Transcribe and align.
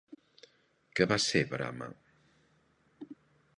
Què 0.99 1.07
va 1.11 1.17
ser 1.25 1.43
Brama? 1.53 1.91